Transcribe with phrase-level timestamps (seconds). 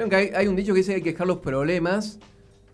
[0.00, 2.18] Vieron que hay, hay un dicho que dice que hay que dejar los problemas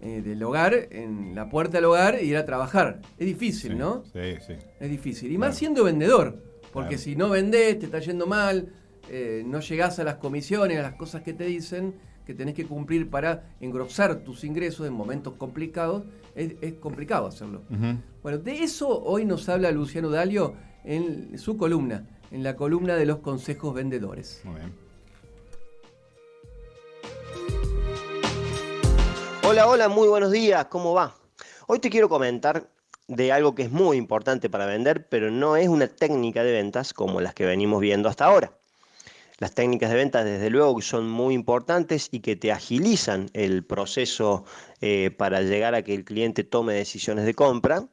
[0.00, 3.00] eh, del hogar en la puerta del hogar e ir a trabajar.
[3.16, 4.02] Es difícil, Sí, ¿no?
[4.12, 4.54] Sí, sí.
[4.80, 5.30] Es difícil.
[5.30, 6.42] Y más siendo vendedor.
[6.72, 7.02] Porque Claro.
[7.04, 8.72] si no vendés, te está yendo mal,
[9.08, 11.94] eh, no llegás a las comisiones, a las cosas que te dicen,
[12.26, 16.02] que tenés que cumplir para engrosar tus ingresos en momentos complicados,
[16.34, 17.62] es, es complicado hacerlo.
[18.24, 23.06] Bueno, de eso hoy nos habla Luciano Dalio en su columna, en la columna de
[23.06, 24.40] los consejos vendedores.
[24.42, 24.72] Muy bien.
[29.52, 31.14] Hola, hola, muy buenos días, ¿cómo va?
[31.66, 32.70] Hoy te quiero comentar
[33.06, 36.94] de algo que es muy importante para vender, pero no es una técnica de ventas
[36.94, 38.58] como las que venimos viendo hasta ahora.
[39.36, 44.46] Las técnicas de ventas, desde luego, son muy importantes y que te agilizan el proceso
[44.80, 47.86] eh, para llegar a que el cliente tome decisiones de compra,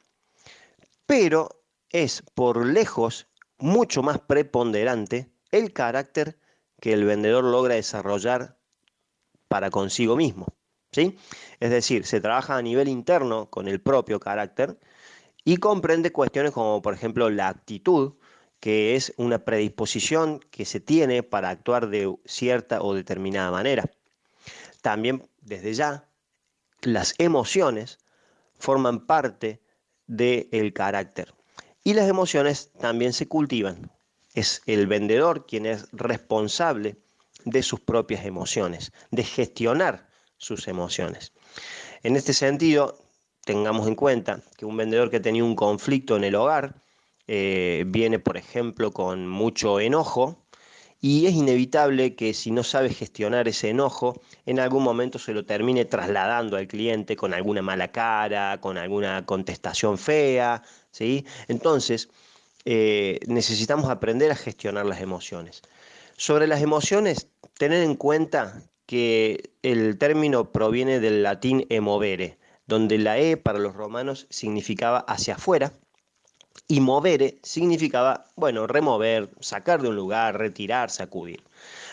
[1.04, 3.26] pero es por lejos
[3.58, 6.38] mucho más preponderante el carácter
[6.80, 8.56] que el vendedor logra desarrollar
[9.46, 10.46] para consigo mismo.
[10.92, 11.18] ¿Sí?
[11.60, 14.78] Es decir, se trabaja a nivel interno con el propio carácter
[15.44, 18.14] y comprende cuestiones como, por ejemplo, la actitud,
[18.60, 23.90] que es una predisposición que se tiene para actuar de cierta o determinada manera.
[24.82, 26.08] También, desde ya,
[26.82, 27.98] las emociones
[28.58, 29.62] forman parte
[30.06, 31.34] del carácter.
[31.82, 33.90] Y las emociones también se cultivan.
[34.34, 36.98] Es el vendedor quien es responsable
[37.46, 40.09] de sus propias emociones, de gestionar
[40.40, 41.32] sus emociones.
[42.02, 42.98] En este sentido,
[43.44, 46.74] tengamos en cuenta que un vendedor que tenía un conflicto en el hogar
[47.28, 50.42] eh, viene, por ejemplo, con mucho enojo
[51.00, 55.44] y es inevitable que si no sabe gestionar ese enojo, en algún momento se lo
[55.44, 61.24] termine trasladando al cliente con alguna mala cara, con alguna contestación fea, ¿sí?
[61.48, 62.08] Entonces,
[62.64, 65.62] eh, necesitamos aprender a gestionar las emociones.
[66.16, 73.20] Sobre las emociones, tener en cuenta que el término proviene del latín emovere, donde la
[73.20, 75.72] E para los romanos significaba hacia afuera
[76.66, 81.40] y movere significaba, bueno, remover, sacar de un lugar, retirar, sacudir.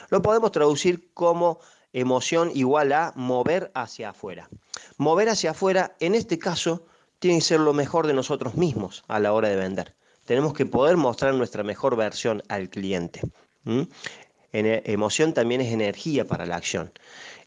[0.10, 1.60] Lo podemos traducir como
[1.94, 4.50] emoción igual a mover hacia afuera.
[4.98, 6.88] Mover hacia afuera, en este caso,
[7.20, 9.96] tiene que ser lo mejor de nosotros mismos a la hora de vender.
[10.26, 13.22] Tenemos que poder mostrar nuestra mejor versión al cliente.
[14.54, 16.92] En- emoción también es energía para la acción.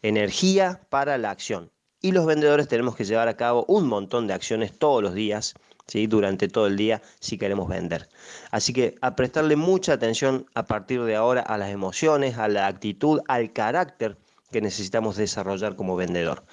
[0.03, 1.71] Energía para la acción.
[2.03, 5.55] Y los vendedores tenemos que llevar a cabo un montón de acciones todos los días,
[5.87, 6.07] ¿sí?
[6.07, 8.09] durante todo el día, si queremos vender.
[8.51, 12.67] Así que a prestarle mucha atención a partir de ahora a las emociones, a la
[12.67, 14.17] actitud, al carácter
[14.51, 16.45] que necesitamos desarrollar como vendedor.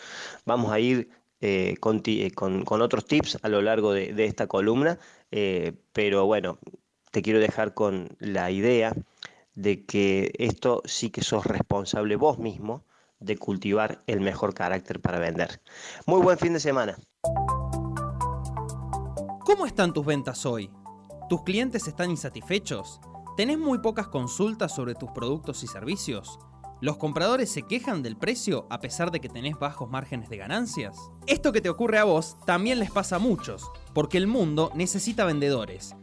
[0.45, 1.09] Vamos a ir
[1.39, 4.99] eh, eh, con- otros tips a lo largo de, de esta columna,
[5.31, 6.59] eh, pero bueno,
[7.11, 8.93] te quiero dejar con la idea
[9.57, 12.85] de que esto sí que sos responsable vos mismo
[13.19, 15.63] de cultivar el mejor carácter para vender.
[16.05, 16.95] Muy buen fin de semana.
[19.43, 20.69] ¿Cómo están tus ventas hoy?
[21.27, 23.01] ¿Tus clientes están insatisfechos?
[23.35, 26.37] ¿Tenés muy pocas consultas sobre tus productos y servicios?
[26.79, 30.95] ¿Los compradores se quejan del precio a pesar de que tenés bajos márgenes de ganancias?
[31.25, 33.63] Esto que te ocurre a vos también les pasa a muchos,
[33.95, 35.95] porque el mundo necesita vendedores.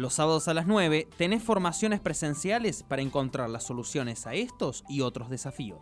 [0.00, 5.02] Los sábados a las 9 tenés formaciones presenciales para encontrar las soluciones a estos y
[5.02, 5.78] otros desafíos.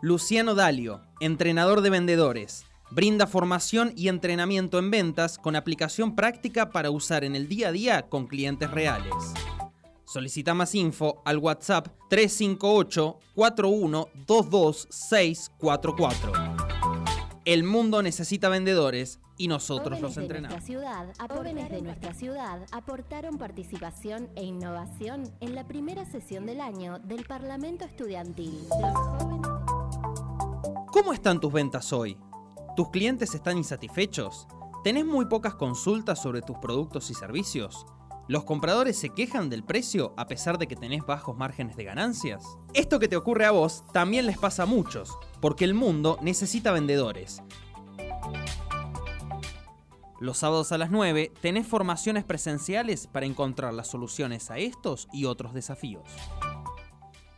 [0.00, 2.64] Luciano Dalio, entrenador de vendedores.
[2.90, 7.72] Brinda formación y entrenamiento en ventas con aplicación práctica para usar en el día a
[7.72, 9.14] día con clientes reales.
[10.04, 16.51] Solicita más info al WhatsApp 358 4122 644.
[17.44, 20.54] El mundo necesita vendedores y nosotros los de entrenamos.
[20.54, 26.60] nuestra ciudad, jóvenes de nuestra ciudad aportaron participación e innovación en la primera sesión del
[26.60, 28.60] año del Parlamento Estudiantil.
[30.92, 32.16] ¿Cómo están tus ventas hoy?
[32.76, 34.46] ¿Tus clientes están insatisfechos?
[34.84, 37.86] ¿Tenés muy pocas consultas sobre tus productos y servicios?
[38.28, 42.44] ¿Los compradores se quejan del precio a pesar de que tenés bajos márgenes de ganancias?
[42.72, 46.70] Esto que te ocurre a vos también les pasa a muchos, porque el mundo necesita
[46.70, 47.42] vendedores.
[50.20, 55.24] Los sábados a las 9 tenés formaciones presenciales para encontrar las soluciones a estos y
[55.24, 56.04] otros desafíos.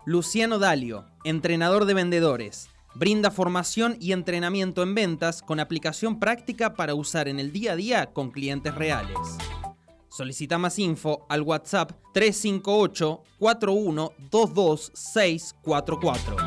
[0.04, 2.68] Luciano Dalio, entrenador de vendedores.
[2.94, 7.76] Brinda formación y entrenamiento en ventas con aplicación práctica para usar en el día a
[7.76, 9.16] día con clientes reales.
[10.10, 16.43] Solicita más info al WhatsApp 358 4122 644.